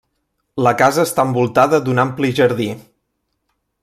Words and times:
La 0.67 0.71
casa 0.79 1.03
està 1.07 1.25
envoltada 1.29 1.81
d'un 1.89 2.03
ampli 2.05 2.31
jardí. 2.43 2.71